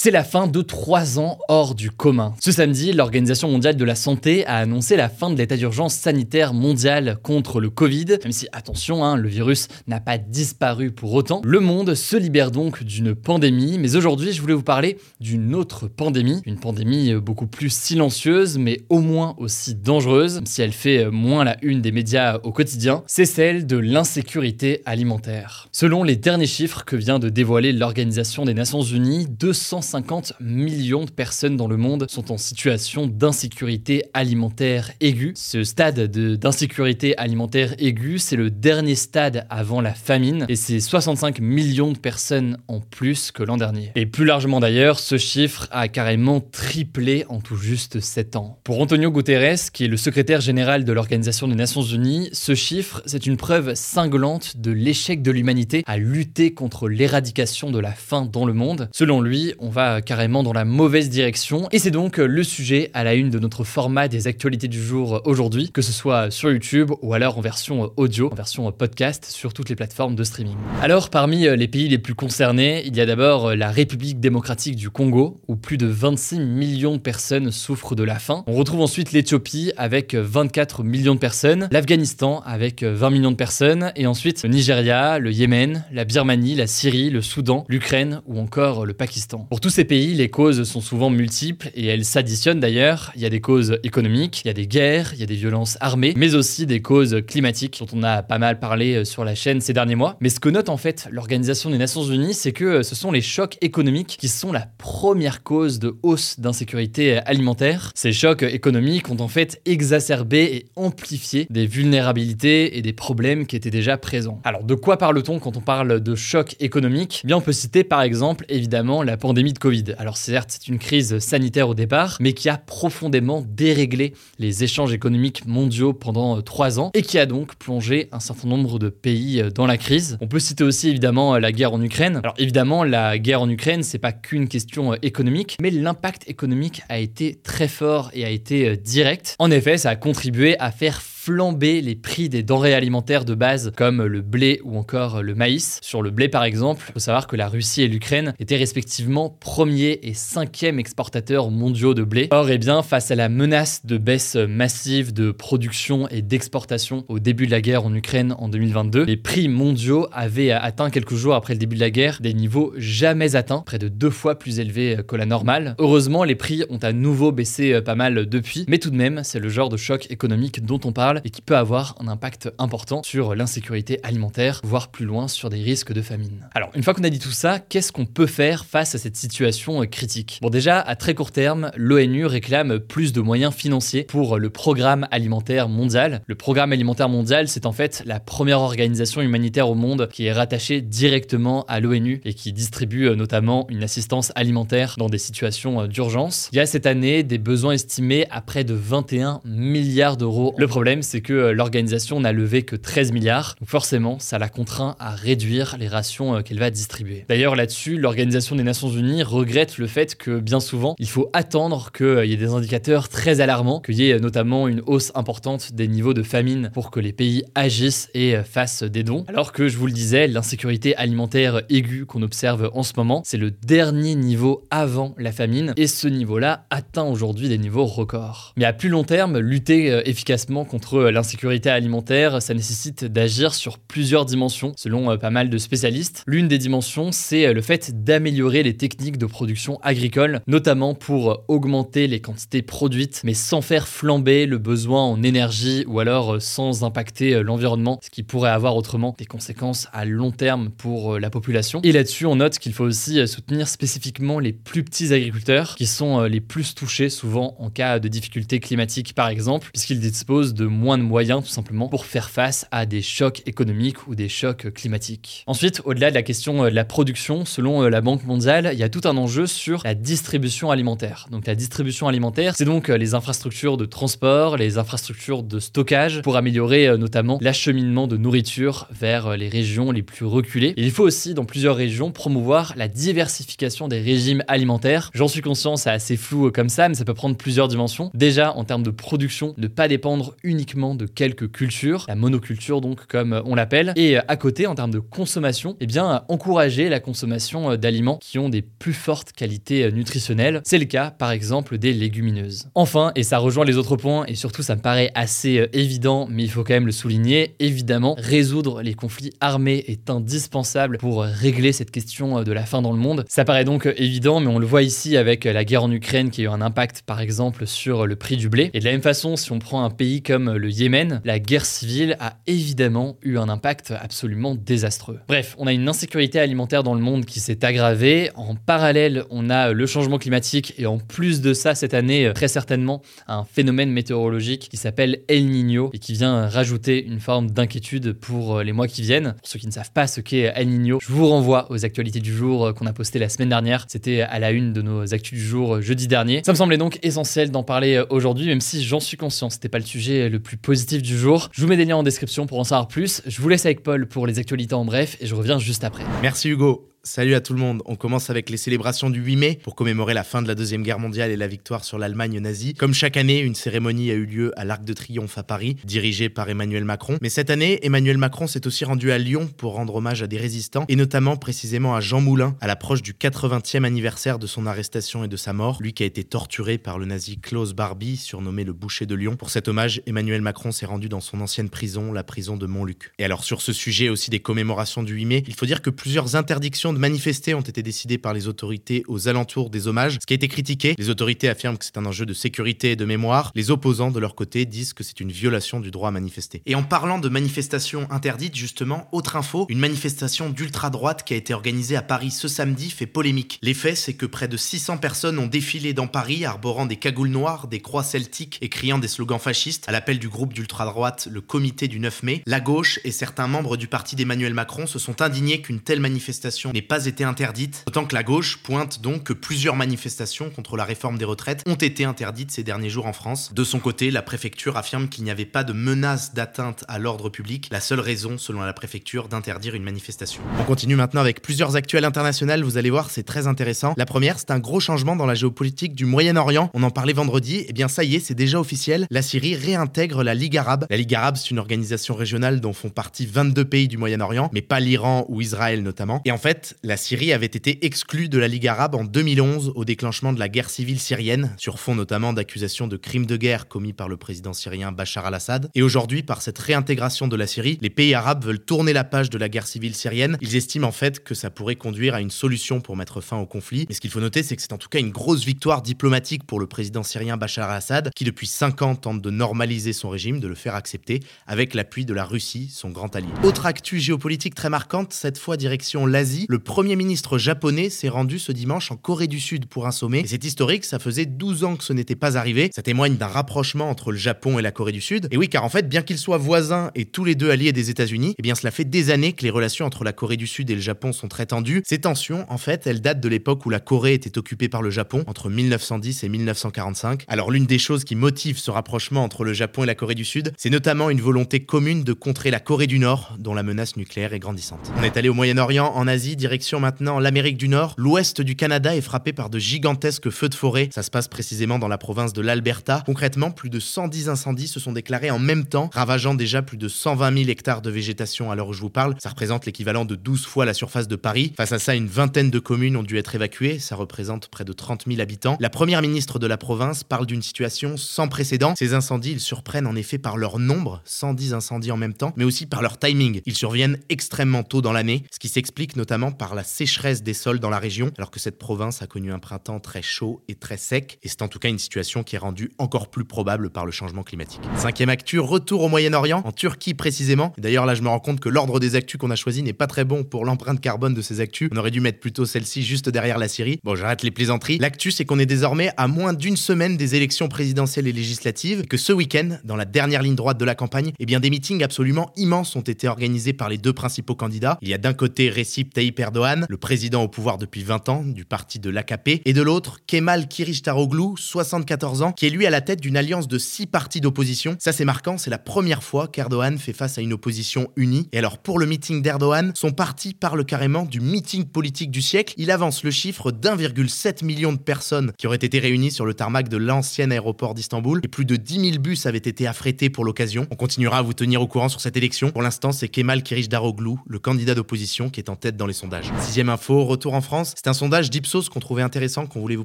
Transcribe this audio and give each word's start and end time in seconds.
C'est 0.00 0.12
la 0.12 0.22
fin 0.22 0.46
de 0.46 0.62
trois 0.62 1.18
ans 1.18 1.40
hors 1.48 1.74
du 1.74 1.90
commun. 1.90 2.32
Ce 2.38 2.52
samedi, 2.52 2.92
l'Organisation 2.92 3.50
mondiale 3.50 3.76
de 3.76 3.84
la 3.84 3.96
santé 3.96 4.46
a 4.46 4.58
annoncé 4.58 4.94
la 4.94 5.08
fin 5.08 5.28
de 5.28 5.36
l'état 5.36 5.56
d'urgence 5.56 5.92
sanitaire 5.92 6.54
mondial 6.54 7.18
contre 7.20 7.60
le 7.60 7.68
Covid. 7.68 8.04
Même 8.22 8.30
si, 8.30 8.46
attention, 8.52 9.04
hein, 9.04 9.16
le 9.16 9.28
virus 9.28 9.66
n'a 9.88 9.98
pas 9.98 10.16
disparu 10.16 10.92
pour 10.92 11.14
autant. 11.14 11.40
Le 11.42 11.58
monde 11.58 11.96
se 11.96 12.16
libère 12.16 12.52
donc 12.52 12.84
d'une 12.84 13.16
pandémie. 13.16 13.76
Mais 13.80 13.96
aujourd'hui, 13.96 14.32
je 14.32 14.40
voulais 14.40 14.54
vous 14.54 14.62
parler 14.62 14.98
d'une 15.18 15.52
autre 15.52 15.88
pandémie. 15.88 16.42
Une 16.46 16.60
pandémie 16.60 17.14
beaucoup 17.14 17.48
plus 17.48 17.70
silencieuse, 17.70 18.56
mais 18.56 18.82
au 18.90 19.00
moins 19.00 19.34
aussi 19.38 19.74
dangereuse, 19.74 20.36
même 20.36 20.46
si 20.46 20.62
elle 20.62 20.70
fait 20.70 21.10
moins 21.10 21.42
la 21.42 21.56
une 21.60 21.80
des 21.82 21.90
médias 21.90 22.38
au 22.44 22.52
quotidien. 22.52 23.02
C'est 23.08 23.26
celle 23.26 23.66
de 23.66 23.76
l'insécurité 23.76 24.80
alimentaire. 24.86 25.68
Selon 25.72 26.04
les 26.04 26.14
derniers 26.14 26.46
chiffres 26.46 26.84
que 26.84 26.94
vient 26.94 27.18
de 27.18 27.30
dévoiler 27.30 27.72
l'Organisation 27.72 28.44
des 28.44 28.54
Nations 28.54 28.82
Unies, 28.82 29.26
200 29.26 29.87
50 29.88 30.34
millions 30.40 31.06
de 31.06 31.10
personnes 31.10 31.56
dans 31.56 31.66
le 31.66 31.78
monde 31.78 32.04
sont 32.10 32.30
en 32.30 32.36
situation 32.36 33.06
d'insécurité 33.06 34.04
alimentaire 34.12 34.92
aiguë. 35.00 35.32
Ce 35.34 35.64
stade 35.64 35.98
d'insécurité 36.12 37.16
alimentaire 37.16 37.74
aiguë, 37.78 38.18
c'est 38.18 38.36
le 38.36 38.50
dernier 38.50 38.96
stade 38.96 39.46
avant 39.48 39.80
la 39.80 39.94
famine 39.94 40.44
et 40.50 40.56
c'est 40.56 40.80
65 40.80 41.40
millions 41.40 41.92
de 41.92 41.98
personnes 41.98 42.58
en 42.68 42.80
plus 42.80 43.32
que 43.32 43.42
l'an 43.42 43.56
dernier. 43.56 43.92
Et 43.94 44.04
plus 44.04 44.26
largement 44.26 44.60
d'ailleurs, 44.60 44.98
ce 44.98 45.16
chiffre 45.16 45.68
a 45.70 45.88
carrément 45.88 46.40
triplé 46.40 47.24
en 47.30 47.40
tout 47.40 47.56
juste 47.56 48.00
7 48.00 48.36
ans. 48.36 48.58
Pour 48.64 48.82
Antonio 48.82 49.10
Guterres, 49.10 49.72
qui 49.72 49.84
est 49.84 49.88
le 49.88 49.96
secrétaire 49.96 50.42
général 50.42 50.84
de 50.84 50.92
l'Organisation 50.92 51.48
des 51.48 51.54
Nations 51.54 51.80
Unies, 51.80 52.28
ce 52.32 52.54
chiffre, 52.54 53.00
c'est 53.06 53.26
une 53.26 53.38
preuve 53.38 53.74
cinglante 53.74 54.58
de 54.58 54.70
l'échec 54.70 55.22
de 55.22 55.30
l'humanité 55.30 55.82
à 55.86 55.96
lutter 55.96 56.52
contre 56.52 56.90
l'éradication 56.90 57.70
de 57.70 57.78
la 57.78 57.92
faim 57.92 58.28
dans 58.30 58.44
le 58.44 58.52
monde. 58.52 58.90
Selon 58.92 59.22
lui, 59.22 59.54
on 59.58 59.70
va 59.70 59.77
carrément 60.04 60.42
dans 60.42 60.52
la 60.52 60.64
mauvaise 60.64 61.08
direction. 61.10 61.68
Et 61.72 61.78
c'est 61.78 61.90
donc 61.90 62.18
le 62.18 62.42
sujet 62.42 62.90
à 62.94 63.04
la 63.04 63.14
une 63.14 63.30
de 63.30 63.38
notre 63.38 63.64
format 63.64 64.08
des 64.08 64.26
actualités 64.26 64.68
du 64.68 64.82
jour 64.82 65.22
aujourd'hui, 65.24 65.70
que 65.70 65.82
ce 65.82 65.92
soit 65.92 66.30
sur 66.30 66.50
YouTube 66.50 66.90
ou 67.02 67.14
alors 67.14 67.38
en 67.38 67.40
version 67.40 67.92
audio, 67.96 68.30
en 68.32 68.34
version 68.34 68.70
podcast 68.72 69.26
sur 69.26 69.52
toutes 69.52 69.68
les 69.68 69.76
plateformes 69.76 70.14
de 70.14 70.24
streaming. 70.24 70.56
Alors, 70.82 71.10
parmi 71.10 71.48
les 71.56 71.68
pays 71.68 71.88
les 71.88 71.98
plus 71.98 72.14
concernés, 72.14 72.82
il 72.86 72.96
y 72.96 73.00
a 73.00 73.06
d'abord 73.06 73.54
la 73.54 73.70
République 73.70 74.20
démocratique 74.20 74.76
du 74.76 74.90
Congo, 74.90 75.40
où 75.48 75.56
plus 75.56 75.78
de 75.78 75.86
26 75.86 76.40
millions 76.40 76.92
de 76.92 77.00
personnes 77.00 77.50
souffrent 77.50 77.94
de 77.94 78.02
la 78.02 78.18
faim. 78.18 78.44
On 78.46 78.54
retrouve 78.54 78.80
ensuite 78.80 79.12
l'Éthiopie 79.12 79.72
avec 79.76 80.14
24 80.14 80.82
millions 80.82 81.14
de 81.14 81.20
personnes, 81.20 81.68
l'Afghanistan 81.70 82.42
avec 82.44 82.82
20 82.82 83.10
millions 83.10 83.30
de 83.30 83.36
personnes, 83.36 83.92
et 83.96 84.06
ensuite 84.06 84.42
le 84.42 84.48
Nigeria, 84.48 85.18
le 85.18 85.32
Yémen, 85.32 85.84
la 85.92 86.04
Birmanie, 86.04 86.54
la 86.54 86.66
Syrie, 86.66 87.10
le 87.10 87.22
Soudan, 87.22 87.64
l'Ukraine 87.68 88.20
ou 88.26 88.38
encore 88.38 88.86
le 88.86 88.94
Pakistan. 88.94 89.46
Pour 89.50 89.60
tous 89.68 89.74
ces 89.74 89.84
pays, 89.84 90.14
les 90.14 90.30
causes 90.30 90.62
sont 90.62 90.80
souvent 90.80 91.10
multiples 91.10 91.70
et 91.74 91.84
elles 91.84 92.06
s'additionnent 92.06 92.58
d'ailleurs. 92.58 93.12
Il 93.16 93.20
y 93.20 93.26
a 93.26 93.28
des 93.28 93.42
causes 93.42 93.78
économiques, 93.82 94.40
il 94.42 94.48
y 94.48 94.50
a 94.50 94.54
des 94.54 94.66
guerres, 94.66 95.10
il 95.12 95.20
y 95.20 95.22
a 95.22 95.26
des 95.26 95.34
violences 95.34 95.76
armées, 95.82 96.14
mais 96.16 96.34
aussi 96.34 96.64
des 96.64 96.80
causes 96.80 97.20
climatiques 97.26 97.78
dont 97.78 97.98
on 97.98 98.02
a 98.02 98.22
pas 98.22 98.38
mal 98.38 98.60
parlé 98.60 98.94
euh, 98.94 99.04
sur 99.04 99.26
la 99.26 99.34
chaîne 99.34 99.60
ces 99.60 99.74
derniers 99.74 99.94
mois. 99.94 100.16
Mais 100.22 100.30
ce 100.30 100.40
que 100.40 100.48
note 100.48 100.70
en 100.70 100.78
fait 100.78 101.06
l'Organisation 101.12 101.68
des 101.68 101.76
Nations 101.76 102.02
Unies, 102.02 102.32
c'est 102.32 102.52
que 102.52 102.64
euh, 102.64 102.82
ce 102.82 102.94
sont 102.94 103.12
les 103.12 103.20
chocs 103.20 103.58
économiques 103.60 104.16
qui 104.18 104.28
sont 104.28 104.52
la 104.52 104.66
première 104.78 105.42
cause 105.42 105.78
de 105.80 105.96
hausse 106.02 106.40
d'insécurité 106.40 107.18
alimentaire. 107.18 107.92
Ces 107.94 108.14
chocs 108.14 108.44
économiques 108.44 109.10
ont 109.10 109.20
en 109.20 109.28
fait 109.28 109.60
exacerbé 109.66 110.44
et 110.44 110.66
amplifié 110.76 111.46
des 111.50 111.66
vulnérabilités 111.66 112.78
et 112.78 112.80
des 112.80 112.94
problèmes 112.94 113.46
qui 113.46 113.54
étaient 113.54 113.68
déjà 113.68 113.98
présents. 113.98 114.40
Alors 114.44 114.64
de 114.64 114.74
quoi 114.74 114.96
parle-t-on 114.96 115.38
quand 115.40 115.58
on 115.58 115.60
parle 115.60 116.00
de 116.00 116.14
choc 116.14 116.56
économique 116.58 117.20
eh 117.22 117.26
Bien 117.26 117.36
on 117.36 117.42
peut 117.42 117.52
citer 117.52 117.84
par 117.84 118.00
exemple 118.00 118.46
évidemment 118.48 119.02
la 119.02 119.18
pandémie 119.18 119.47
de 119.52 119.58
Covid. 119.58 119.94
Alors 119.98 120.16
certes, 120.16 120.50
c'est 120.52 120.68
une 120.68 120.78
crise 120.78 121.18
sanitaire 121.18 121.68
au 121.68 121.74
départ, 121.74 122.16
mais 122.20 122.32
qui 122.32 122.48
a 122.48 122.56
profondément 122.56 123.44
déréglé 123.46 124.14
les 124.38 124.64
échanges 124.64 124.92
économiques 124.92 125.46
mondiaux 125.46 125.92
pendant 125.92 126.38
euh, 126.38 126.40
trois 126.40 126.80
ans 126.80 126.90
et 126.94 127.02
qui 127.02 127.18
a 127.18 127.26
donc 127.26 127.56
plongé 127.56 128.08
un 128.12 128.20
certain 128.20 128.48
nombre 128.48 128.78
de 128.78 128.88
pays 128.88 129.40
euh, 129.40 129.50
dans 129.50 129.66
la 129.66 129.76
crise. 129.76 130.18
On 130.20 130.28
peut 130.28 130.38
citer 130.38 130.64
aussi 130.64 130.88
évidemment 130.88 131.34
euh, 131.34 131.38
la 131.40 131.52
guerre 131.52 131.72
en 131.72 131.82
Ukraine. 131.82 132.20
Alors 132.22 132.34
évidemment, 132.38 132.84
la 132.84 133.18
guerre 133.18 133.42
en 133.42 133.48
Ukraine, 133.48 133.82
c'est 133.82 133.98
pas 133.98 134.12
qu'une 134.12 134.48
question 134.48 134.94
économique, 135.02 135.56
mais 135.60 135.70
l'impact 135.70 136.28
économique 136.28 136.82
a 136.88 136.98
été 136.98 137.34
très 137.42 137.68
fort 137.68 138.10
et 138.14 138.24
a 138.24 138.30
été 138.30 138.76
direct. 138.76 139.36
En 139.38 139.50
effet, 139.50 139.78
ça 139.78 139.90
a 139.90 139.96
contribué 139.96 140.58
à 140.58 140.70
faire 140.70 141.00
flamber 141.28 141.82
les 141.82 141.94
prix 141.94 142.30
des 142.30 142.42
denrées 142.42 142.72
alimentaires 142.72 143.26
de 143.26 143.34
base 143.34 143.70
comme 143.76 144.02
le 144.02 144.22
blé 144.22 144.62
ou 144.64 144.78
encore 144.78 145.22
le 145.22 145.34
maïs. 145.34 145.78
Sur 145.82 146.00
le 146.00 146.10
blé 146.10 146.30
par 146.30 146.42
exemple, 146.42 146.86
il 146.88 146.92
faut 146.94 147.00
savoir 147.00 147.26
que 147.26 147.36
la 147.36 147.48
Russie 147.48 147.82
et 147.82 147.86
l'Ukraine 147.86 148.32
étaient 148.38 148.56
respectivement 148.56 149.28
premier 149.28 150.00
et 150.02 150.14
cinquième 150.14 150.78
exportateurs 150.78 151.50
mondiaux 151.50 151.92
de 151.92 152.02
blé. 152.02 152.28
Or, 152.30 152.48
eh 152.48 152.56
bien, 152.56 152.80
face 152.80 153.10
à 153.10 153.14
la 153.14 153.28
menace 153.28 153.84
de 153.84 153.98
baisse 153.98 154.36
massive 154.36 155.12
de 155.12 155.30
production 155.30 156.08
et 156.08 156.22
d'exportation 156.22 157.04
au 157.08 157.18
début 157.18 157.44
de 157.44 157.50
la 157.50 157.60
guerre 157.60 157.84
en 157.84 157.94
Ukraine 157.94 158.34
en 158.38 158.48
2022, 158.48 159.04
les 159.04 159.18
prix 159.18 159.48
mondiaux 159.48 160.08
avaient 160.12 160.50
atteint 160.50 160.88
quelques 160.88 161.14
jours 161.14 161.34
après 161.34 161.52
le 161.52 161.58
début 161.58 161.76
de 161.76 161.80
la 161.80 161.90
guerre 161.90 162.20
des 162.22 162.32
niveaux 162.32 162.72
jamais 162.78 163.36
atteints, 163.36 163.62
près 163.66 163.78
de 163.78 163.88
deux 163.88 164.08
fois 164.08 164.38
plus 164.38 164.60
élevés 164.60 164.96
que 165.06 165.14
la 165.14 165.26
normale. 165.26 165.74
Heureusement, 165.78 166.24
les 166.24 166.36
prix 166.36 166.64
ont 166.70 166.78
à 166.78 166.94
nouveau 166.94 167.32
baissé 167.32 167.82
pas 167.82 167.96
mal 167.96 168.24
depuis, 168.24 168.64
mais 168.66 168.78
tout 168.78 168.88
de 168.88 168.96
même, 168.96 169.20
c'est 169.24 169.40
le 169.40 169.50
genre 169.50 169.68
de 169.68 169.76
choc 169.76 170.10
économique 170.10 170.64
dont 170.64 170.80
on 170.86 170.92
parle 170.92 171.17
et 171.24 171.30
qui 171.30 171.42
peut 171.42 171.56
avoir 171.56 171.94
un 172.00 172.08
impact 172.08 172.50
important 172.58 173.02
sur 173.02 173.34
l'insécurité 173.34 174.00
alimentaire, 174.02 174.60
voire 174.64 174.88
plus 174.88 175.06
loin 175.06 175.28
sur 175.28 175.50
des 175.50 175.62
risques 175.62 175.92
de 175.92 176.02
famine. 176.02 176.48
Alors, 176.54 176.70
une 176.74 176.82
fois 176.82 176.94
qu'on 176.94 177.04
a 177.04 177.10
dit 177.10 177.18
tout 177.18 177.30
ça, 177.30 177.58
qu'est-ce 177.58 177.92
qu'on 177.92 178.06
peut 178.06 178.26
faire 178.26 178.64
face 178.64 178.94
à 178.94 178.98
cette 178.98 179.16
situation 179.16 179.80
critique? 179.86 180.38
Bon, 180.42 180.50
déjà, 180.50 180.80
à 180.80 180.96
très 180.96 181.14
court 181.14 181.32
terme, 181.32 181.70
l'ONU 181.76 182.26
réclame 182.26 182.78
plus 182.78 183.12
de 183.12 183.20
moyens 183.20 183.54
financiers 183.54 184.04
pour 184.04 184.38
le 184.38 184.50
programme 184.50 185.06
alimentaire 185.10 185.68
mondial. 185.68 186.22
Le 186.26 186.34
programme 186.34 186.72
alimentaire 186.72 187.08
mondial, 187.08 187.48
c'est 187.48 187.66
en 187.66 187.72
fait 187.72 188.02
la 188.06 188.20
première 188.20 188.60
organisation 188.60 189.20
humanitaire 189.20 189.68
au 189.68 189.74
monde 189.74 190.08
qui 190.12 190.26
est 190.26 190.32
rattachée 190.32 190.80
directement 190.80 191.64
à 191.68 191.80
l'ONU 191.80 192.20
et 192.24 192.34
qui 192.34 192.52
distribue 192.52 193.08
euh, 193.08 193.14
notamment 193.14 193.66
une 193.68 193.82
assistance 193.82 194.32
alimentaire 194.34 194.94
dans 194.98 195.08
des 195.08 195.18
situations 195.18 195.82
euh, 195.82 195.86
d'urgence. 195.86 196.48
Il 196.52 196.56
y 196.56 196.60
a 196.60 196.66
cette 196.66 196.86
année 196.86 197.22
des 197.22 197.38
besoins 197.38 197.72
estimés 197.72 198.26
à 198.30 198.40
près 198.40 198.64
de 198.64 198.74
21 198.74 199.40
milliards 199.44 200.16
d'euros. 200.16 200.54
Le 200.58 200.66
problème, 200.66 201.02
c'est 201.08 201.22
que 201.22 201.32
euh, 201.32 201.52
l'organisation 201.52 202.20
n'a 202.20 202.32
levé 202.32 202.62
que 202.62 202.76
13 202.76 203.12
milliards. 203.12 203.56
Donc 203.60 203.68
forcément, 203.70 204.18
ça 204.18 204.38
la 204.38 204.48
contraint 204.48 204.94
à 205.00 205.12
réduire 205.12 205.76
les 205.80 205.88
rations 205.88 206.36
euh, 206.36 206.42
qu'elle 206.42 206.58
va 206.58 206.70
distribuer. 206.70 207.24
D'ailleurs, 207.28 207.56
là-dessus, 207.56 207.96
l'Organisation 207.96 208.56
des 208.56 208.62
Nations 208.62 208.90
Unies 208.90 209.22
regrette 209.22 209.78
le 209.78 209.86
fait 209.86 210.16
que 210.16 210.38
bien 210.38 210.60
souvent, 210.60 210.94
il 210.98 211.08
faut 211.08 211.30
attendre 211.32 211.90
qu'il 211.92 212.06
euh, 212.06 212.26
y 212.26 212.34
ait 212.34 212.36
des 212.36 212.50
indicateurs 212.50 213.08
très 213.08 213.40
alarmants, 213.40 213.80
qu'il 213.80 213.94
y 213.94 214.10
ait 214.10 214.20
notamment 214.20 214.68
une 214.68 214.82
hausse 214.86 215.10
importante 215.14 215.72
des 215.72 215.88
niveaux 215.88 216.12
de 216.12 216.22
famine 216.22 216.70
pour 216.74 216.90
que 216.90 217.00
les 217.00 217.12
pays 217.12 217.42
agissent 217.54 218.10
et 218.12 218.36
fassent 218.44 218.82
des 218.82 219.02
dons. 219.02 219.24
Alors 219.28 219.52
que, 219.52 219.68
je 219.68 219.78
vous 219.78 219.86
le 219.86 219.92
disais, 219.92 220.28
l'insécurité 220.28 220.94
alimentaire 220.96 221.62
aiguë 221.70 222.04
qu'on 222.04 222.20
observe 222.20 222.70
en 222.74 222.82
ce 222.82 222.92
moment, 222.96 223.22
c'est 223.24 223.38
le 223.38 223.50
dernier 223.50 224.14
niveau 224.14 224.66
avant 224.70 225.14
la 225.16 225.32
famine. 225.32 225.72
Et 225.76 225.86
ce 225.86 226.08
niveau-là 226.08 226.66
atteint 226.68 227.04
aujourd'hui 227.04 227.48
des 227.48 227.58
niveaux 227.58 227.86
records. 227.86 228.52
Mais 228.58 228.66
à 228.66 228.74
plus 228.74 228.90
long 228.90 229.04
terme, 229.04 229.38
lutter 229.38 230.02
efficacement 230.04 230.64
contre 230.64 230.87
l'insécurité 230.94 231.70
alimentaire, 231.70 232.40
ça 232.42 232.54
nécessite 232.54 233.04
d'agir 233.04 233.54
sur 233.54 233.78
plusieurs 233.78 234.24
dimensions, 234.24 234.72
selon 234.76 235.10
euh, 235.10 235.16
pas 235.16 235.30
mal 235.30 235.50
de 235.50 235.58
spécialistes. 235.58 236.22
L'une 236.26 236.48
des 236.48 236.58
dimensions, 236.58 237.12
c'est 237.12 237.46
euh, 237.46 237.52
le 237.52 237.62
fait 237.62 238.04
d'améliorer 238.04 238.62
les 238.62 238.76
techniques 238.76 239.18
de 239.18 239.26
production 239.26 239.78
agricole, 239.82 240.40
notamment 240.46 240.94
pour 240.94 241.44
augmenter 241.48 242.06
les 242.06 242.20
quantités 242.20 242.62
produites, 242.62 243.22
mais 243.24 243.34
sans 243.34 243.60
faire 243.60 243.88
flamber 243.88 244.46
le 244.46 244.58
besoin 244.58 245.02
en 245.02 245.22
énergie 245.22 245.84
ou 245.86 246.00
alors 246.00 246.34
euh, 246.34 246.40
sans 246.40 246.84
impacter 246.84 247.42
l'environnement, 247.42 247.98
ce 248.02 248.10
qui 248.10 248.22
pourrait 248.22 248.50
avoir 248.50 248.76
autrement 248.76 249.14
des 249.18 249.26
conséquences 249.26 249.88
à 249.92 250.04
long 250.04 250.30
terme 250.30 250.70
pour 250.70 251.18
la 251.18 251.30
population. 251.30 251.80
Et 251.82 251.92
là-dessus, 251.92 252.26
on 252.26 252.36
note 252.36 252.58
qu'il 252.58 252.72
faut 252.72 252.84
aussi 252.84 253.26
soutenir 253.26 253.68
spécifiquement 253.68 254.38
les 254.38 254.52
plus 254.52 254.84
petits 254.84 255.12
agriculteurs, 255.12 255.74
qui 255.76 255.86
sont 255.86 256.22
les 256.22 256.40
plus 256.40 256.74
touchés 256.74 257.08
souvent 257.08 257.56
en 257.58 257.70
cas 257.70 257.98
de 257.98 258.08
difficultés 258.08 258.60
climatiques 258.60 259.14
par 259.14 259.28
exemple, 259.28 259.68
puisqu'ils 259.72 260.00
disposent 260.00 260.54
de 260.54 260.66
moins 260.78 260.96
de 260.96 261.02
moyens 261.02 261.42
tout 261.42 261.50
simplement 261.50 261.88
pour 261.88 262.06
faire 262.06 262.30
face 262.30 262.66
à 262.70 262.86
des 262.86 263.02
chocs 263.02 263.42
économiques 263.46 264.06
ou 264.06 264.14
des 264.14 264.28
chocs 264.28 264.72
climatiques. 264.72 265.44
Ensuite, 265.46 265.82
au-delà 265.84 266.10
de 266.10 266.14
la 266.14 266.22
question 266.22 266.64
de 266.64 266.68
la 266.68 266.84
production, 266.84 267.44
selon 267.44 267.82
la 267.82 268.00
Banque 268.00 268.24
mondiale, 268.24 268.70
il 268.72 268.78
y 268.78 268.82
a 268.84 268.88
tout 268.88 269.02
un 269.04 269.16
enjeu 269.16 269.46
sur 269.46 269.82
la 269.84 269.94
distribution 269.94 270.70
alimentaire. 270.70 271.26
Donc 271.30 271.46
la 271.46 271.54
distribution 271.54 272.08
alimentaire, 272.08 272.54
c'est 272.56 272.64
donc 272.64 272.88
les 272.88 273.14
infrastructures 273.14 273.76
de 273.76 273.84
transport, 273.84 274.56
les 274.56 274.78
infrastructures 274.78 275.42
de 275.42 275.58
stockage 275.58 276.22
pour 276.22 276.36
améliorer 276.36 276.96
notamment 276.96 277.38
l'acheminement 277.40 278.06
de 278.06 278.16
nourriture 278.16 278.86
vers 278.92 279.36
les 279.36 279.48
régions 279.48 279.90
les 279.90 280.02
plus 280.02 280.24
reculées. 280.24 280.74
il 280.76 280.90
faut 280.90 281.04
aussi 281.04 281.34
dans 281.34 281.44
plusieurs 281.44 281.76
régions 281.76 282.12
promouvoir 282.12 282.74
la 282.76 282.88
diversification 282.88 283.88
des 283.88 284.00
régimes 284.00 284.44
alimentaires. 284.48 285.10
J'en 285.14 285.28
suis 285.28 285.40
conscient, 285.40 285.76
c'est 285.76 285.90
assez 285.90 286.16
flou 286.16 286.50
comme 286.52 286.68
ça, 286.68 286.88
mais 286.88 286.94
ça 286.94 287.04
peut 287.04 287.14
prendre 287.14 287.36
plusieurs 287.36 287.68
dimensions. 287.68 288.10
Déjà, 288.14 288.52
en 288.54 288.64
termes 288.64 288.82
de 288.82 288.90
production, 288.90 289.54
ne 289.56 289.66
pas 289.66 289.88
dépendre 289.88 290.34
uniquement 290.42 290.67
de 290.74 291.06
quelques 291.06 291.50
cultures, 291.50 292.04
la 292.08 292.14
monoculture 292.14 292.80
donc 292.80 293.06
comme 293.06 293.40
on 293.44 293.54
l'appelle. 293.54 293.92
Et 293.96 294.16
à 294.16 294.36
côté, 294.36 294.66
en 294.66 294.74
termes 294.74 294.90
de 294.90 294.98
consommation, 294.98 295.76
eh 295.80 295.86
bien, 295.86 296.24
encourager 296.28 296.88
la 296.88 297.00
consommation 297.00 297.76
d'aliments 297.76 298.18
qui 298.20 298.38
ont 298.38 298.48
des 298.48 298.62
plus 298.62 298.92
fortes 298.92 299.32
qualités 299.32 299.90
nutritionnelles. 299.92 300.60
C'est 300.64 300.78
le 300.78 300.84
cas, 300.84 301.10
par 301.10 301.30
exemple, 301.30 301.78
des 301.78 301.92
légumineuses. 301.92 302.68
Enfin, 302.74 303.12
et 303.16 303.22
ça 303.22 303.38
rejoint 303.38 303.64
les 303.64 303.76
autres 303.76 303.96
points, 303.96 304.24
et 304.26 304.34
surtout 304.34 304.62
ça 304.62 304.76
me 304.76 304.80
paraît 304.80 305.10
assez 305.14 305.68
évident, 305.72 306.26
mais 306.30 306.42
il 306.44 306.50
faut 306.50 306.64
quand 306.64 306.74
même 306.74 306.86
le 306.86 306.92
souligner, 306.92 307.54
évidemment, 307.58 308.14
résoudre 308.18 308.82
les 308.82 308.94
conflits 308.94 309.32
armés 309.40 309.84
est 309.86 310.10
indispensable 310.10 310.98
pour 310.98 311.22
régler 311.22 311.72
cette 311.72 311.90
question 311.90 312.42
de 312.42 312.52
la 312.52 312.64
faim 312.64 312.82
dans 312.82 312.92
le 312.92 312.98
monde. 312.98 313.24
Ça 313.28 313.44
paraît 313.44 313.64
donc 313.64 313.86
évident, 313.96 314.40
mais 314.40 314.48
on 314.48 314.58
le 314.58 314.66
voit 314.66 314.82
ici 314.82 315.16
avec 315.16 315.44
la 315.44 315.64
guerre 315.64 315.84
en 315.84 315.90
Ukraine 315.90 316.30
qui 316.30 316.42
a 316.42 316.44
eu 316.44 316.48
un 316.48 316.60
impact, 316.60 317.02
par 317.02 317.20
exemple, 317.20 317.66
sur 317.66 318.06
le 318.06 318.16
prix 318.16 318.36
du 318.36 318.48
blé. 318.48 318.70
Et 318.74 318.80
de 318.80 318.84
la 318.84 318.92
même 318.92 319.02
façon, 319.02 319.36
si 319.36 319.52
on 319.52 319.58
prend 319.58 319.84
un 319.84 319.90
pays 319.90 320.22
comme 320.22 320.52
le 320.58 320.70
Yémen, 320.70 321.20
la 321.24 321.38
guerre 321.38 321.64
civile 321.64 322.16
a 322.20 322.36
évidemment 322.46 323.16
eu 323.22 323.38
un 323.38 323.48
impact 323.48 323.92
absolument 323.98 324.54
désastreux. 324.54 325.20
Bref, 325.28 325.54
on 325.58 325.66
a 325.66 325.72
une 325.72 325.88
insécurité 325.88 326.38
alimentaire 326.38 326.82
dans 326.82 326.94
le 326.94 327.00
monde 327.00 327.24
qui 327.24 327.40
s'est 327.40 327.64
aggravée. 327.64 328.30
En 328.34 328.54
parallèle, 328.54 329.24
on 329.30 329.50
a 329.50 329.72
le 329.72 329.86
changement 329.86 330.18
climatique 330.18 330.74
et 330.78 330.86
en 330.86 330.98
plus 330.98 331.40
de 331.40 331.54
ça, 331.54 331.74
cette 331.74 331.94
année, 331.94 332.30
très 332.34 332.48
certainement, 332.48 333.02
un 333.26 333.44
phénomène 333.44 333.90
météorologique 333.90 334.68
qui 334.70 334.76
s'appelle 334.76 335.20
El 335.28 335.46
Niño 335.46 335.90
et 335.92 335.98
qui 335.98 336.12
vient 336.12 336.48
rajouter 336.48 337.04
une 337.04 337.20
forme 337.20 337.50
d'inquiétude 337.50 338.12
pour 338.12 338.60
les 338.60 338.72
mois 338.72 338.88
qui 338.88 339.02
viennent. 339.02 339.34
Pour 339.38 339.48
ceux 339.48 339.58
qui 339.58 339.66
ne 339.66 339.72
savent 339.72 339.92
pas 339.92 340.06
ce 340.06 340.20
qu'est 340.20 340.52
El 340.54 340.68
Niño, 340.68 340.98
je 341.00 341.12
vous 341.12 341.28
renvoie 341.28 341.70
aux 341.70 341.84
actualités 341.84 342.20
du 342.20 342.34
jour 342.34 342.74
qu'on 342.74 342.86
a 342.86 342.92
postées 342.92 343.18
la 343.18 343.28
semaine 343.28 343.50
dernière. 343.50 343.84
C'était 343.88 344.22
à 344.22 344.38
la 344.38 344.50
une 344.50 344.72
de 344.72 344.82
nos 344.82 345.14
actus 345.14 345.38
du 345.38 345.44
jour 345.44 345.80
jeudi 345.80 346.08
dernier. 346.08 346.42
Ça 346.44 346.52
me 346.52 346.56
semblait 346.56 346.78
donc 346.78 346.98
essentiel 347.02 347.50
d'en 347.50 347.62
parler 347.62 348.02
aujourd'hui, 348.10 348.46
même 348.46 348.60
si 348.60 348.82
j'en 348.82 349.00
suis 349.00 349.16
conscient, 349.16 349.50
c'était 349.50 349.68
pas 349.68 349.78
le 349.78 349.84
sujet 349.84 350.28
le 350.28 350.40
plus 350.40 350.47
positif 350.56 351.02
du 351.02 351.16
jour. 351.18 351.48
Je 351.52 351.62
vous 351.62 351.68
mets 351.68 351.76
des 351.76 351.84
liens 351.84 351.96
en 351.96 352.02
description 352.02 352.46
pour 352.46 352.58
en 352.58 352.64
savoir 352.64 352.88
plus. 352.88 353.22
Je 353.26 353.40
vous 353.40 353.48
laisse 353.48 353.66
avec 353.66 353.82
Paul 353.82 354.06
pour 354.08 354.26
les 354.26 354.38
actualités 354.38 354.74
en 354.74 354.84
bref 354.84 355.16
et 355.20 355.26
je 355.26 355.34
reviens 355.34 355.58
juste 355.58 355.84
après. 355.84 356.04
Merci 356.22 356.48
Hugo. 356.48 356.88
Salut 357.08 357.34
à 357.34 357.40
tout 357.40 357.54
le 357.54 357.58
monde. 357.58 357.80
On 357.86 357.96
commence 357.96 358.28
avec 358.28 358.50
les 358.50 358.58
célébrations 358.58 359.08
du 359.08 359.22
8 359.22 359.36
mai 359.36 359.58
pour 359.62 359.74
commémorer 359.74 360.12
la 360.12 360.24
fin 360.24 360.42
de 360.42 360.46
la 360.46 360.54
Deuxième 360.54 360.82
Guerre 360.82 360.98
mondiale 360.98 361.30
et 361.30 361.38
la 361.38 361.46
victoire 361.46 361.82
sur 361.82 361.96
l'Allemagne 361.96 362.38
nazie. 362.38 362.74
Comme 362.74 362.92
chaque 362.92 363.16
année, 363.16 363.40
une 363.40 363.54
cérémonie 363.54 364.10
a 364.10 364.14
eu 364.14 364.26
lieu 364.26 364.52
à 364.60 364.66
l'Arc 364.66 364.84
de 364.84 364.92
Triomphe 364.92 365.38
à 365.38 365.42
Paris, 365.42 365.76
dirigée 365.84 366.28
par 366.28 366.50
Emmanuel 366.50 366.84
Macron. 366.84 367.16
Mais 367.22 367.30
cette 367.30 367.48
année, 367.48 367.78
Emmanuel 367.82 368.18
Macron 368.18 368.46
s'est 368.46 368.66
aussi 368.66 368.84
rendu 368.84 369.10
à 369.10 369.16
Lyon 369.16 369.48
pour 369.56 369.72
rendre 369.72 369.94
hommage 369.94 370.22
à 370.22 370.26
des 370.26 370.36
résistants 370.36 370.84
et 370.88 370.96
notamment 370.96 371.38
précisément 371.38 371.94
à 371.94 372.00
Jean 372.00 372.20
Moulin 372.20 372.58
à 372.60 372.66
l'approche 372.66 373.00
du 373.00 373.14
80e 373.14 373.84
anniversaire 373.84 374.38
de 374.38 374.46
son 374.46 374.66
arrestation 374.66 375.24
et 375.24 375.28
de 375.28 375.36
sa 375.38 375.54
mort. 375.54 375.78
Lui 375.80 375.94
qui 375.94 376.02
a 376.02 376.06
été 376.06 376.24
torturé 376.24 376.76
par 376.76 376.98
le 376.98 377.06
nazi 377.06 377.38
Klaus 377.38 377.72
Barbie, 377.72 378.18
surnommé 378.18 378.64
le 378.64 378.74
boucher 378.74 379.06
de 379.06 379.14
Lyon. 379.14 379.36
Pour 379.36 379.48
cet 379.48 379.68
hommage, 379.68 380.02
Emmanuel 380.04 380.42
Macron 380.42 380.72
s'est 380.72 380.84
rendu 380.84 381.08
dans 381.08 381.20
son 381.20 381.40
ancienne 381.40 381.70
prison, 381.70 382.12
la 382.12 382.22
prison 382.22 382.58
de 382.58 382.66
Montluc. 382.66 383.12
Et 383.18 383.24
alors 383.24 383.44
sur 383.44 383.62
ce 383.62 383.72
sujet 383.72 384.10
aussi 384.10 384.28
des 384.28 384.40
commémorations 384.40 385.02
du 385.02 385.14
8 385.14 385.24
mai, 385.24 385.44
il 385.48 385.54
faut 385.54 385.64
dire 385.64 385.80
que 385.80 385.88
plusieurs 385.88 386.36
interdictions 386.36 386.97
de 386.98 387.00
manifester 387.00 387.54
ont 387.54 387.60
été 387.60 387.82
décidé 387.82 388.18
par 388.18 388.34
les 388.34 388.48
autorités 388.48 389.04
aux 389.06 389.28
alentours 389.28 389.70
des 389.70 389.86
hommages, 389.86 390.18
ce 390.20 390.26
qui 390.26 390.34
a 390.34 390.36
été 390.36 390.48
critiqué. 390.48 390.96
Les 390.98 391.10
autorités 391.10 391.48
affirment 391.48 391.78
que 391.78 391.84
c'est 391.84 391.96
un 391.96 392.04
enjeu 392.04 392.26
de 392.26 392.34
sécurité 392.34 392.90
et 392.90 392.96
de 392.96 393.04
mémoire. 393.04 393.52
Les 393.54 393.70
opposants, 393.70 394.10
de 394.10 394.18
leur 394.18 394.34
côté, 394.34 394.66
disent 394.66 394.92
que 394.94 395.04
c'est 395.04 395.20
une 395.20 395.30
violation 395.30 395.78
du 395.78 395.92
droit 395.92 396.08
à 396.08 396.10
manifester. 396.10 396.60
Et 396.66 396.74
en 396.74 396.82
parlant 396.82 397.20
de 397.20 397.28
manifestations 397.28 398.08
interdites, 398.10 398.56
justement, 398.56 399.08
autre 399.12 399.36
info, 399.36 399.66
une 399.68 399.78
manifestation 399.78 400.50
d'ultra-droite 400.50 401.22
qui 401.24 401.34
a 401.34 401.36
été 401.36 401.54
organisée 401.54 401.94
à 401.94 402.02
Paris 402.02 402.32
ce 402.32 402.48
samedi 402.48 402.90
fait 402.90 403.06
polémique. 403.06 403.60
L'effet, 403.62 403.94
c'est 403.94 404.14
que 404.14 404.26
près 404.26 404.48
de 404.48 404.56
600 404.56 404.96
personnes 404.98 405.38
ont 405.38 405.46
défilé 405.46 405.92
dans 405.92 406.08
Paris, 406.08 406.44
arborant 406.44 406.84
des 406.84 406.96
cagoules 406.96 407.28
noires, 407.28 407.68
des 407.68 407.80
croix 407.80 408.02
celtiques 408.02 408.58
et 408.60 408.68
criant 408.68 408.98
des 408.98 409.08
slogans 409.08 409.38
fascistes. 409.38 409.84
À 409.88 409.92
l'appel 409.92 410.18
du 410.18 410.28
groupe 410.28 410.52
d'ultra-droite, 410.52 411.28
le 411.30 411.42
comité 411.42 411.86
du 411.86 412.00
9 412.00 412.24
mai, 412.24 412.42
la 412.44 412.58
gauche 412.58 412.98
et 413.04 413.12
certains 413.12 413.46
membres 413.46 413.76
du 413.76 413.86
parti 413.86 414.16
d'Emmanuel 414.16 414.52
Macron 414.52 414.88
se 414.88 414.98
sont 414.98 415.22
indignés 415.22 415.62
qu'une 415.62 415.78
telle 415.78 416.00
manifestation 416.00 416.72
n'ait 416.72 416.87
pas 416.88 417.06
été 417.06 417.22
interdite, 417.22 417.84
autant 417.86 418.06
que 418.06 418.14
la 418.14 418.22
gauche 418.22 418.56
pointe 418.56 419.00
donc 419.02 419.24
que 419.24 419.32
plusieurs 419.34 419.76
manifestations 419.76 420.50
contre 420.50 420.76
la 420.76 420.84
réforme 420.84 421.18
des 421.18 421.24
retraites 421.24 421.62
ont 421.66 421.74
été 421.74 422.04
interdites 422.04 422.50
ces 422.50 422.62
derniers 422.62 422.88
jours 422.88 423.06
en 423.06 423.12
France. 423.12 423.52
De 423.52 423.62
son 423.62 423.78
côté, 423.78 424.10
la 424.10 424.22
préfecture 424.22 424.76
affirme 424.76 425.08
qu'il 425.08 425.24
n'y 425.24 425.30
avait 425.30 425.44
pas 425.44 425.64
de 425.64 425.74
menace 425.74 426.34
d'atteinte 426.34 426.84
à 426.88 426.98
l'ordre 426.98 427.28
public, 427.28 427.68
la 427.70 427.80
seule 427.80 428.00
raison, 428.00 428.38
selon 428.38 428.62
la 428.62 428.72
préfecture, 428.72 429.28
d'interdire 429.28 429.74
une 429.74 429.82
manifestation. 429.82 430.42
On 430.58 430.64
continue 430.64 430.96
maintenant 430.96 431.20
avec 431.20 431.42
plusieurs 431.42 431.76
actuels 431.76 432.06
internationales, 432.06 432.62
vous 432.64 432.78
allez 432.78 432.90
voir, 432.90 433.10
c'est 433.10 433.22
très 433.22 433.46
intéressant. 433.46 433.92
La 433.96 434.06
première, 434.06 434.38
c'est 434.38 434.50
un 434.50 434.58
gros 434.58 434.80
changement 434.80 435.14
dans 435.14 435.26
la 435.26 435.34
géopolitique 435.34 435.94
du 435.94 436.06
Moyen-Orient. 436.06 436.70
On 436.72 436.82
en 436.82 436.90
parlait 436.90 437.12
vendredi, 437.12 437.56
et 437.56 437.66
eh 437.68 437.72
bien 437.72 437.88
ça 437.88 438.02
y 438.02 438.14
est, 438.14 438.20
c'est 438.20 438.34
déjà 438.34 438.58
officiel, 438.58 439.06
la 439.10 439.22
Syrie 439.22 439.56
réintègre 439.56 440.22
la 440.22 440.34
Ligue 440.34 440.56
arabe. 440.56 440.86
La 440.88 440.96
Ligue 440.96 441.14
arabe, 441.14 441.36
c'est 441.36 441.50
une 441.50 441.58
organisation 441.58 442.14
régionale 442.14 442.60
dont 442.60 442.72
font 442.72 442.88
partie 442.88 443.26
22 443.26 443.64
pays 443.64 443.88
du 443.88 443.98
Moyen-Orient, 443.98 444.50
mais 444.52 444.62
pas 444.62 444.80
l'Iran 444.80 445.26
ou 445.28 445.40
Israël 445.40 445.82
notamment. 445.82 446.22
Et 446.24 446.32
en 446.32 446.38
fait, 446.38 446.67
la 446.82 446.96
Syrie 446.96 447.32
avait 447.32 447.46
été 447.46 447.84
exclue 447.84 448.28
de 448.28 448.38
la 448.38 448.48
Ligue 448.48 448.66
arabe 448.66 448.94
en 448.94 449.04
2011 449.04 449.72
au 449.74 449.84
déclenchement 449.84 450.32
de 450.32 450.38
la 450.38 450.48
guerre 450.48 450.70
civile 450.70 451.00
syrienne, 451.00 451.54
sur 451.58 451.78
fond 451.78 451.94
notamment 451.94 452.32
d'accusations 452.32 452.86
de 452.86 452.96
crimes 452.96 453.26
de 453.26 453.36
guerre 453.36 453.68
commis 453.68 453.92
par 453.92 454.08
le 454.08 454.16
président 454.16 454.52
syrien 454.52 454.92
Bachar 454.92 455.26
al-Assad. 455.26 455.70
Et 455.74 455.82
aujourd'hui, 455.82 456.22
par 456.22 456.42
cette 456.42 456.58
réintégration 456.58 457.28
de 457.28 457.36
la 457.36 457.46
Syrie, 457.46 457.78
les 457.80 457.90
pays 457.90 458.14
arabes 458.14 458.44
veulent 458.44 458.64
tourner 458.64 458.92
la 458.92 459.04
page 459.04 459.30
de 459.30 459.38
la 459.38 459.48
guerre 459.48 459.66
civile 459.66 459.94
syrienne. 459.94 460.36
Ils 460.40 460.56
estiment 460.56 460.88
en 460.88 460.92
fait 460.92 461.22
que 461.22 461.34
ça 461.34 461.50
pourrait 461.50 461.76
conduire 461.76 462.14
à 462.14 462.20
une 462.20 462.30
solution 462.30 462.80
pour 462.80 462.96
mettre 462.96 463.20
fin 463.20 463.38
au 463.38 463.46
conflit. 463.46 463.86
Mais 463.88 463.94
ce 463.94 464.00
qu'il 464.00 464.10
faut 464.10 464.20
noter, 464.20 464.42
c'est 464.42 464.56
que 464.56 464.62
c'est 464.62 464.72
en 464.72 464.78
tout 464.78 464.88
cas 464.88 464.98
une 464.98 465.10
grosse 465.10 465.44
victoire 465.44 465.82
diplomatique 465.82 466.44
pour 466.44 466.60
le 466.60 466.66
président 466.66 467.02
syrien 467.02 467.36
Bachar 467.36 467.70
al-Assad, 467.70 468.10
qui 468.14 468.24
depuis 468.24 468.46
5 468.46 468.82
ans 468.82 468.94
tente 468.94 469.22
de 469.22 469.30
normaliser 469.30 469.92
son 469.92 470.08
régime, 470.08 470.40
de 470.40 470.48
le 470.48 470.54
faire 470.54 470.74
accepter, 470.74 471.20
avec 471.46 471.74
l'appui 471.74 472.04
de 472.04 472.14
la 472.14 472.24
Russie, 472.24 472.70
son 472.72 472.90
grand 472.90 473.14
allié. 473.14 473.28
Autre 473.42 473.66
actu 473.66 473.98
géopolitique 474.00 474.54
très 474.54 474.70
marquante, 474.70 475.12
cette 475.12 475.38
fois 475.38 475.56
direction 475.56 476.06
l'Asie, 476.06 476.46
premier 476.60 476.96
ministre 476.96 477.38
japonais 477.38 477.90
s'est 477.90 478.08
rendu 478.08 478.38
ce 478.38 478.52
dimanche 478.52 478.90
en 478.90 478.96
Corée 478.96 479.26
du 479.26 479.40
Sud 479.40 479.66
pour 479.66 479.86
un 479.86 479.90
sommet. 479.90 480.20
Et 480.20 480.26
c'est 480.26 480.44
historique, 480.44 480.84
ça 480.84 480.98
faisait 480.98 481.26
12 481.26 481.64
ans 481.64 481.76
que 481.76 481.84
ce 481.84 481.92
n'était 481.92 482.16
pas 482.16 482.36
arrivé. 482.36 482.70
Ça 482.74 482.82
témoigne 482.82 483.16
d'un 483.16 483.26
rapprochement 483.26 483.90
entre 483.90 484.12
le 484.12 484.18
Japon 484.18 484.58
et 484.58 484.62
la 484.62 484.70
Corée 484.70 484.92
du 484.92 485.00
Sud. 485.00 485.28
Et 485.30 485.36
oui, 485.36 485.48
car 485.48 485.64
en 485.64 485.68
fait, 485.68 485.88
bien 485.88 486.02
qu'ils 486.02 486.18
soient 486.18 486.38
voisins 486.38 486.90
et 486.94 487.04
tous 487.04 487.24
les 487.24 487.34
deux 487.34 487.50
alliés 487.50 487.72
des 487.72 487.90
États-Unis, 487.90 488.34
eh 488.38 488.42
bien 488.42 488.54
cela 488.54 488.70
fait 488.70 488.84
des 488.84 489.10
années 489.10 489.32
que 489.32 489.42
les 489.42 489.50
relations 489.50 489.86
entre 489.86 490.04
la 490.04 490.12
Corée 490.12 490.36
du 490.36 490.46
Sud 490.46 490.70
et 490.70 490.74
le 490.74 490.80
Japon 490.80 491.12
sont 491.12 491.28
très 491.28 491.46
tendues. 491.46 491.82
Ces 491.86 491.98
tensions, 491.98 492.46
en 492.48 492.58
fait, 492.58 492.86
elles 492.86 493.00
datent 493.00 493.20
de 493.20 493.28
l'époque 493.28 493.66
où 493.66 493.70
la 493.70 493.80
Corée 493.80 494.14
était 494.14 494.38
occupée 494.38 494.68
par 494.68 494.82
le 494.82 494.90
Japon, 494.90 495.24
entre 495.26 495.50
1910 495.50 496.24
et 496.24 496.28
1945. 496.28 497.24
Alors 497.28 497.50
l'une 497.50 497.66
des 497.66 497.78
choses 497.78 498.04
qui 498.04 498.14
motive 498.14 498.58
ce 498.58 498.70
rapprochement 498.70 499.24
entre 499.24 499.44
le 499.44 499.52
Japon 499.52 499.84
et 499.84 499.86
la 499.86 499.94
Corée 499.94 500.14
du 500.14 500.24
Sud, 500.24 500.52
c'est 500.56 500.70
notamment 500.70 501.10
une 501.10 501.20
volonté 501.20 501.60
commune 501.60 502.04
de 502.04 502.12
contrer 502.12 502.50
la 502.50 502.60
Corée 502.60 502.86
du 502.86 502.98
Nord, 502.98 503.34
dont 503.38 503.54
la 503.54 503.62
menace 503.62 503.96
nucléaire 503.96 504.32
est 504.32 504.38
grandissante. 504.38 504.92
On 504.98 505.02
est 505.02 505.16
allé 505.16 505.28
au 505.28 505.34
Moyen-Orient, 505.34 505.92
en 505.94 506.06
Asie, 506.06 506.36
maintenant 506.80 507.18
l'Amérique 507.18 507.56
du 507.56 507.68
Nord. 507.68 507.94
L'ouest 507.98 508.40
du 508.40 508.56
Canada 508.56 508.96
est 508.96 509.00
frappé 509.00 509.32
par 509.32 509.50
de 509.50 509.58
gigantesques 509.58 510.30
feux 510.30 510.48
de 510.48 510.54
forêt. 510.54 510.88
Ça 510.94 511.02
se 511.02 511.10
passe 511.10 511.28
précisément 511.28 511.78
dans 511.78 511.88
la 511.88 511.98
province 511.98 512.32
de 512.32 512.40
l'Alberta. 512.40 513.02
Concrètement, 513.04 513.50
plus 513.50 513.70
de 513.70 513.78
110 513.78 514.28
incendies 514.28 514.68
se 514.68 514.80
sont 514.80 514.92
déclarés 514.92 515.30
en 515.30 515.38
même 515.38 515.66
temps, 515.66 515.90
ravageant 515.92 516.34
déjà 516.34 516.62
plus 516.62 516.78
de 516.78 516.88
120 516.88 517.36
000 517.36 517.50
hectares 517.50 517.82
de 517.82 517.90
végétation 517.90 518.50
à 518.50 518.56
l'heure 518.56 518.68
où 518.68 518.72
je 518.72 518.80
vous 518.80 518.90
parle. 518.90 519.14
Ça 519.18 519.28
représente 519.28 519.66
l'équivalent 519.66 520.04
de 520.04 520.14
12 520.14 520.46
fois 520.46 520.64
la 520.64 520.74
surface 520.74 521.06
de 521.06 521.16
Paris. 521.16 521.52
Face 521.56 521.72
à 521.72 521.78
ça, 521.78 521.94
une 521.94 522.06
vingtaine 522.06 522.50
de 522.50 522.58
communes 522.58 522.96
ont 522.96 523.02
dû 523.02 523.18
être 523.18 523.34
évacuées. 523.34 523.78
Ça 523.78 523.96
représente 523.96 524.48
près 524.48 524.64
de 524.64 524.72
30 524.72 525.04
000 525.06 525.20
habitants. 525.20 525.56
La 525.60 525.70
première 525.70 526.02
ministre 526.02 526.38
de 526.38 526.46
la 526.46 526.56
province 526.56 527.04
parle 527.04 527.26
d'une 527.26 527.42
situation 527.42 527.96
sans 527.96 528.28
précédent. 528.28 528.74
Ces 528.76 528.94
incendies, 528.94 529.32
ils 529.32 529.40
surprennent 529.40 529.86
en 529.86 529.96
effet 529.96 530.18
par 530.18 530.36
leur 530.36 530.58
nombre, 530.58 531.02
110 531.04 531.52
incendies 531.54 531.92
en 531.92 531.96
même 531.96 532.14
temps, 532.14 532.32
mais 532.36 532.44
aussi 532.44 532.66
par 532.66 532.82
leur 532.82 532.98
timing. 532.98 533.42
Ils 533.44 533.54
surviennent 533.54 533.98
extrêmement 534.08 534.62
tôt 534.62 534.80
dans 534.80 534.92
l'année, 534.92 535.24
ce 535.30 535.38
qui 535.38 535.48
s'explique 535.48 535.96
notamment 535.96 536.32
par 536.38 536.54
la 536.54 536.64
sécheresse 536.64 537.22
des 537.22 537.34
sols 537.34 537.58
dans 537.58 537.70
la 537.70 537.78
région, 537.78 538.10
alors 538.16 538.30
que 538.30 538.40
cette 538.40 538.58
province 538.58 539.02
a 539.02 539.06
connu 539.06 539.32
un 539.32 539.38
printemps 539.38 539.80
très 539.80 540.02
chaud 540.02 540.42
et 540.48 540.54
très 540.54 540.76
sec. 540.76 541.18
Et 541.22 541.28
c'est 541.28 541.42
en 541.42 541.48
tout 541.48 541.58
cas 541.58 541.68
une 541.68 541.78
situation 541.78 542.22
qui 542.22 542.36
est 542.36 542.38
rendue 542.38 542.70
encore 542.78 543.10
plus 543.10 543.24
probable 543.24 543.70
par 543.70 543.84
le 543.84 543.92
changement 543.92 544.22
climatique. 544.22 544.60
Cinquième 544.76 545.08
actu, 545.08 545.38
retour 545.38 545.82
au 545.82 545.88
Moyen-Orient, 545.88 546.42
en 546.44 546.52
Turquie 546.52 546.94
précisément. 546.94 547.52
D'ailleurs, 547.58 547.86
là, 547.86 547.94
je 547.94 548.02
me 548.02 548.08
rends 548.08 548.20
compte 548.20 548.40
que 548.40 548.48
l'ordre 548.48 548.80
des 548.80 548.94
actus 548.94 549.18
qu'on 549.18 549.30
a 549.30 549.36
choisi 549.36 549.62
n'est 549.62 549.72
pas 549.72 549.86
très 549.86 550.04
bon 550.04 550.24
pour 550.24 550.44
l'empreinte 550.44 550.80
carbone 550.80 551.14
de 551.14 551.22
ces 551.22 551.40
actus. 551.40 551.68
On 551.72 551.76
aurait 551.76 551.90
dû 551.90 552.00
mettre 552.00 552.20
plutôt 552.20 552.46
celle-ci 552.46 552.82
juste 552.82 553.08
derrière 553.08 553.38
la 553.38 553.48
Syrie. 553.48 553.80
Bon, 553.82 553.96
j'arrête 553.96 554.22
les 554.22 554.30
plaisanteries. 554.30 554.78
L'actu, 554.78 555.10
c'est 555.10 555.24
qu'on 555.24 555.38
est 555.38 555.46
désormais 555.46 555.90
à 555.96 556.06
moins 556.06 556.32
d'une 556.32 556.56
semaine 556.56 556.96
des 556.96 557.14
élections 557.14 557.48
présidentielles 557.48 558.06
et 558.06 558.12
législatives, 558.12 558.80
et 558.80 558.86
que 558.86 558.96
ce 558.96 559.12
week-end, 559.12 559.58
dans 559.64 559.76
la 559.76 559.84
dernière 559.84 560.22
ligne 560.22 560.36
droite 560.36 560.58
de 560.58 560.64
la 560.64 560.74
campagne, 560.74 561.12
eh 561.18 561.26
bien, 561.26 561.40
des 561.40 561.50
meetings 561.50 561.82
absolument 561.82 562.30
immenses 562.36 562.76
ont 562.76 562.82
été 562.82 563.08
organisés 563.08 563.52
par 563.52 563.68
les 563.68 563.78
deux 563.78 563.92
principaux 563.92 564.34
candidats. 564.34 564.78
Il 564.82 564.88
y 564.88 564.94
a 564.94 564.98
d'un 564.98 565.14
côté 565.14 565.50
Recep 565.50 565.92
Tayyip 565.92 566.20
Erdogan, 566.28 566.66
le 566.68 566.76
président 566.76 567.22
au 567.22 567.28
pouvoir 567.28 567.56
depuis 567.56 567.82
20 567.82 568.10
ans, 568.10 568.22
du 568.22 568.44
parti 568.44 568.78
de 568.78 568.90
l'AKP, 568.90 569.40
et 569.46 569.52
de 569.54 569.62
l'autre 569.62 570.00
Kemal 570.06 570.46
Kılıçdaroğlu, 570.46 571.38
74 571.38 572.20
ans, 572.20 572.32
qui 572.32 572.46
est 572.46 572.50
lui 572.50 572.66
à 572.66 572.70
la 572.70 572.82
tête 572.82 573.00
d'une 573.00 573.16
alliance 573.16 573.48
de 573.48 573.56
six 573.56 573.86
partis 573.86 574.20
d'opposition. 574.20 574.76
Ça, 574.78 574.92
c'est 574.92 575.06
marquant, 575.06 575.38
c'est 575.38 575.48
la 575.48 575.58
première 575.58 576.02
fois 576.02 576.28
qu'Erdogan 576.28 576.76
fait 576.76 576.92
face 576.92 577.16
à 577.16 577.22
une 577.22 577.32
opposition 577.32 577.88
unie. 577.96 578.28
Et 578.32 578.38
alors, 578.38 578.58
pour 578.58 578.78
le 578.78 578.84
meeting 578.84 579.22
d'Erdogan, 579.22 579.72
son 579.74 579.90
parti 579.90 580.34
parle 580.34 580.66
carrément 580.66 581.06
du 581.06 581.20
meeting 581.20 581.64
politique 581.64 582.10
du 582.10 582.20
siècle. 582.20 582.52
Il 582.58 582.70
avance 582.70 583.04
le 583.04 583.10
chiffre 583.10 583.50
d'1,7 583.50 584.44
million 584.44 584.74
de 584.74 584.78
personnes 584.78 585.32
qui 585.38 585.46
auraient 585.46 585.56
été 585.56 585.78
réunies 585.78 586.10
sur 586.10 586.26
le 586.26 586.34
tarmac 586.34 586.68
de 586.68 586.76
l'ancien 586.76 587.30
aéroport 587.30 587.72
d'Istanbul. 587.72 588.20
Et 588.22 588.28
plus 588.28 588.44
de 588.44 588.56
10 588.56 588.90
000 588.90 588.98
bus 588.98 589.24
avaient 589.24 589.38
été 589.38 589.66
affrétés 589.66 590.10
pour 590.10 590.26
l'occasion. 590.26 590.66
On 590.70 590.76
continuera 590.76 591.18
à 591.18 591.22
vous 591.22 591.32
tenir 591.32 591.62
au 591.62 591.66
courant 591.66 591.88
sur 591.88 592.02
cette 592.02 592.18
élection. 592.18 592.50
Pour 592.50 592.60
l'instant, 592.60 592.92
c'est 592.92 593.08
Kemal 593.08 593.42
Kılıçdaroğlu, 593.42 594.16
le 594.26 594.38
candidat 594.38 594.74
d'opposition, 594.74 595.30
qui 595.30 595.40
est 595.40 595.48
en 595.48 595.56
tête 595.56 595.78
dans 595.78 595.86
les 595.86 595.94
sondages. 595.94 596.17
Sixième 596.40 596.68
info, 596.68 597.04
retour 597.04 597.34
en 597.34 597.40
France. 597.40 597.74
C'est 597.76 597.88
un 597.88 597.92
sondage 597.92 598.30
d'Ipsos 598.30 598.68
qu'on 598.68 598.80
trouvait 598.80 599.02
intéressant, 599.02 599.46
qu'on 599.46 599.60
voulait 599.60 599.76
vous 599.76 599.84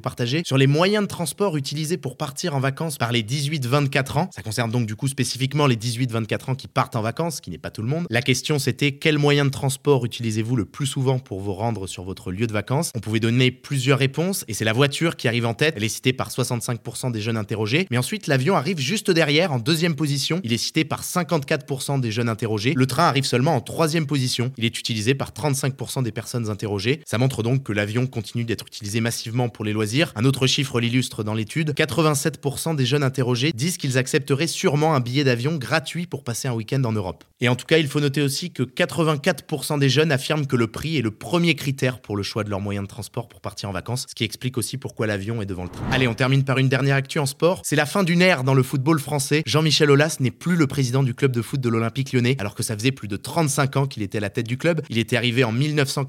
partager, 0.00 0.42
sur 0.44 0.58
les 0.58 0.66
moyens 0.66 1.04
de 1.04 1.08
transport 1.08 1.56
utilisés 1.56 1.96
pour 1.96 2.16
partir 2.16 2.54
en 2.56 2.60
vacances 2.60 2.98
par 2.98 3.12
les 3.12 3.22
18-24 3.22 4.18
ans. 4.18 4.30
Ça 4.34 4.42
concerne 4.42 4.70
donc 4.70 4.86
du 4.86 4.96
coup 4.96 5.06
spécifiquement 5.06 5.66
les 5.66 5.76
18-24 5.76 6.50
ans 6.50 6.54
qui 6.54 6.66
partent 6.66 6.96
en 6.96 7.02
vacances, 7.02 7.40
qui 7.40 7.50
n'est 7.50 7.58
pas 7.58 7.70
tout 7.70 7.82
le 7.82 7.88
monde. 7.88 8.06
La 8.10 8.22
question 8.22 8.58
c'était 8.58 8.92
quel 8.92 9.18
moyen 9.18 9.44
de 9.44 9.50
transport 9.50 10.04
utilisez-vous 10.04 10.56
le 10.56 10.64
plus 10.64 10.86
souvent 10.86 11.18
pour 11.18 11.40
vous 11.40 11.52
rendre 11.52 11.86
sur 11.86 12.02
votre 12.02 12.32
lieu 12.32 12.46
de 12.46 12.52
vacances? 12.52 12.90
On 12.96 13.00
pouvait 13.00 13.20
donner 13.20 13.52
plusieurs 13.52 13.98
réponses 13.98 14.44
et 14.48 14.54
c'est 14.54 14.64
la 14.64 14.72
voiture 14.72 15.16
qui 15.16 15.28
arrive 15.28 15.46
en 15.46 15.54
tête. 15.54 15.74
Elle 15.76 15.84
est 15.84 15.88
citée 15.88 16.12
par 16.12 16.30
65% 16.30 17.12
des 17.12 17.20
jeunes 17.20 17.36
interrogés. 17.36 17.86
Mais 17.90 17.98
ensuite, 17.98 18.26
l'avion 18.26 18.56
arrive 18.56 18.78
juste 18.78 19.10
derrière, 19.10 19.52
en 19.52 19.58
deuxième 19.58 19.94
position. 19.94 20.40
Il 20.42 20.52
est 20.52 20.58
cité 20.58 20.84
par 20.84 21.02
54% 21.02 22.00
des 22.00 22.10
jeunes 22.10 22.28
interrogés. 22.28 22.72
Le 22.74 22.86
train 22.86 23.04
arrive 23.04 23.24
seulement 23.24 23.54
en 23.54 23.60
troisième 23.60 24.06
position. 24.06 24.50
Il 24.56 24.64
est 24.64 24.78
utilisé 24.78 25.14
par 25.14 25.30
35% 25.30 26.02
des 26.02 26.10
personnes 26.10 26.23
interrogées. 26.34 27.00
Ça 27.06 27.18
montre 27.18 27.42
donc 27.42 27.62
que 27.62 27.72
l'avion 27.72 28.06
continue 28.06 28.44
d'être 28.44 28.66
utilisé 28.66 29.00
massivement 29.00 29.48
pour 29.48 29.64
les 29.64 29.72
loisirs. 29.72 30.12
Un 30.16 30.24
autre 30.24 30.46
chiffre 30.46 30.80
l'illustre 30.80 31.24
dans 31.24 31.34
l'étude. 31.34 31.74
87% 31.74 32.76
des 32.76 32.86
jeunes 32.86 33.02
interrogés 33.02 33.52
disent 33.52 33.76
qu'ils 33.76 33.98
accepteraient 33.98 34.46
sûrement 34.46 34.94
un 34.94 35.00
billet 35.00 35.24
d'avion 35.24 35.56
gratuit 35.56 36.06
pour 36.06 36.24
passer 36.24 36.48
un 36.48 36.54
week-end 36.54 36.82
en 36.84 36.92
Europe. 36.92 37.24
Et 37.40 37.48
en 37.48 37.56
tout 37.56 37.66
cas, 37.66 37.78
il 37.78 37.88
faut 37.88 38.00
noter 38.00 38.22
aussi 38.22 38.52
que 38.52 38.62
84% 38.62 39.78
des 39.78 39.88
jeunes 39.88 40.12
affirment 40.12 40.46
que 40.46 40.56
le 40.56 40.66
prix 40.66 40.96
est 40.96 41.02
le 41.02 41.10
premier 41.10 41.54
critère 41.54 42.00
pour 42.00 42.16
le 42.16 42.22
choix 42.22 42.44
de 42.44 42.50
leur 42.50 42.60
moyen 42.60 42.82
de 42.82 42.88
transport 42.88 43.28
pour 43.28 43.40
partir 43.40 43.68
en 43.68 43.72
vacances, 43.72 44.06
ce 44.08 44.14
qui 44.14 44.24
explique 44.24 44.56
aussi 44.56 44.78
pourquoi 44.78 45.06
l'avion 45.06 45.42
est 45.42 45.46
devant 45.46 45.64
le 45.64 45.68
train. 45.68 45.84
Allez, 45.90 46.08
on 46.08 46.14
termine 46.14 46.44
par 46.44 46.58
une 46.58 46.68
dernière 46.68 46.96
actu 46.96 47.18
en 47.18 47.26
sport. 47.26 47.60
C'est 47.64 47.76
la 47.76 47.86
fin 47.86 48.02
d'une 48.02 48.22
ère 48.22 48.44
dans 48.44 48.54
le 48.54 48.62
football 48.62 48.98
français. 48.98 49.42
Jean-Michel 49.46 49.90
Aulas 49.90 50.16
n'est 50.20 50.30
plus 50.30 50.56
le 50.56 50.66
président 50.66 51.02
du 51.02 51.14
club 51.14 51.32
de 51.32 51.42
foot 51.42 51.60
de 51.60 51.68
l'Olympique 51.68 52.12
lyonnais, 52.12 52.36
alors 52.38 52.54
que 52.54 52.62
ça 52.62 52.76
faisait 52.76 52.92
plus 52.92 53.08
de 53.08 53.16
35 53.16 53.76
ans 53.76 53.86
qu'il 53.86 54.02
était 54.02 54.18
à 54.18 54.20
la 54.20 54.30
tête 54.30 54.46
du 54.46 54.56
club. 54.56 54.82
Il 54.88 54.98
était 54.98 55.16
arrivé 55.16 55.44
en 55.44 55.52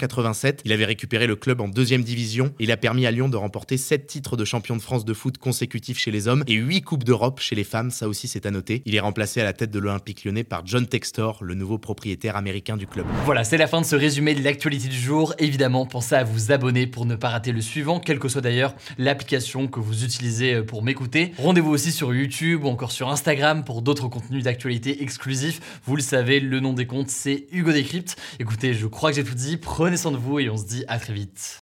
1987, 0.06 0.62
il 0.64 0.72
avait 0.72 0.84
récupéré 0.84 1.26
le 1.26 1.36
club 1.36 1.60
en 1.60 1.68
deuxième 1.68 2.02
division 2.02 2.46
et 2.58 2.64
il 2.64 2.72
a 2.72 2.76
permis 2.76 3.06
à 3.06 3.10
Lyon 3.10 3.28
de 3.28 3.36
remporter 3.36 3.76
7 3.76 4.06
titres 4.06 4.36
de 4.36 4.44
champion 4.44 4.76
de 4.76 4.82
France 4.82 5.04
de 5.04 5.14
foot 5.14 5.38
consécutifs 5.38 5.98
chez 5.98 6.10
les 6.10 6.28
hommes 6.28 6.44
et 6.46 6.54
8 6.54 6.82
coupes 6.82 7.04
d'Europe 7.04 7.40
chez 7.40 7.54
les 7.54 7.64
femmes, 7.64 7.90
ça 7.90 8.08
aussi 8.08 8.28
c'est 8.28 8.46
à 8.46 8.50
noter. 8.50 8.82
Il 8.86 8.94
est 8.94 9.00
remplacé 9.00 9.40
à 9.40 9.44
la 9.44 9.52
tête 9.52 9.70
de 9.70 9.78
l'Olympique 9.78 10.24
lyonnais 10.24 10.44
par 10.44 10.66
John 10.66 10.86
Textor, 10.86 11.42
le 11.42 11.54
nouveau 11.54 11.78
propriétaire 11.78 12.36
américain 12.36 12.76
du 12.76 12.86
club. 12.86 13.06
Voilà, 13.24 13.44
c'est 13.44 13.56
la 13.56 13.66
fin 13.66 13.80
de 13.80 13.86
ce 13.86 13.96
résumé 13.96 14.34
de 14.34 14.42
l'actualité 14.42 14.88
du 14.88 14.98
jour. 14.98 15.34
Évidemment, 15.38 15.86
pensez 15.86 16.14
à 16.14 16.24
vous 16.24 16.52
abonner 16.52 16.86
pour 16.86 17.06
ne 17.06 17.16
pas 17.16 17.30
rater 17.30 17.52
le 17.52 17.60
suivant, 17.60 18.00
quelle 18.00 18.18
que 18.18 18.28
soit 18.28 18.40
d'ailleurs 18.40 18.74
l'application 18.98 19.66
que 19.66 19.80
vous 19.80 20.04
utilisez 20.04 20.62
pour 20.62 20.82
m'écouter. 20.82 21.32
Rendez-vous 21.38 21.70
aussi 21.70 21.92
sur 21.92 22.14
YouTube 22.14 22.64
ou 22.64 22.68
encore 22.68 22.92
sur 22.92 23.08
Instagram 23.08 23.64
pour 23.64 23.82
d'autres 23.82 24.08
contenus 24.08 24.44
d'actualité 24.44 25.02
exclusifs. 25.02 25.60
Vous 25.84 25.96
le 25.96 26.02
savez, 26.02 26.40
le 26.40 26.60
nom 26.60 26.72
des 26.72 26.86
comptes, 26.86 27.10
c'est 27.10 27.46
Hugo 27.52 27.72
Décrypte. 27.72 28.16
Écoutez, 28.38 28.74
je 28.74 28.86
crois 28.86 29.10
que 29.10 29.16
j'ai 29.16 29.24
tout 29.24 29.34
dit. 29.34 29.56
Prenez 29.56 29.95
de 30.04 30.18
vous 30.18 30.38
et 30.38 30.50
on 30.50 30.56
se 30.56 30.66
dit 30.66 30.84
à 30.88 30.98
très 30.98 31.14
vite. 31.14 31.58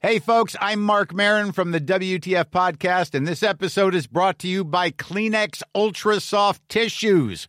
Hey, 0.00 0.18
folks, 0.18 0.54
I'm 0.60 0.82
Mark 0.82 1.14
Marin 1.14 1.52
from 1.52 1.72
the 1.72 1.80
WTF 1.80 2.50
Podcast, 2.50 3.14
and 3.14 3.26
this 3.26 3.42
episode 3.42 3.94
is 3.94 4.06
brought 4.06 4.38
to 4.40 4.46
you 4.46 4.62
by 4.62 4.90
Kleenex 4.90 5.62
Ultra 5.74 6.20
Soft 6.20 6.60
Tissues, 6.68 7.48